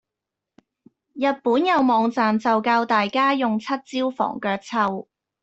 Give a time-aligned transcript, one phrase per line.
[1.13, 5.07] 日本有網站就教大家用七招防腳臭